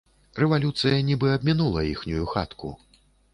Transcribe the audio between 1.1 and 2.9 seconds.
абмінула іхнюю хатку.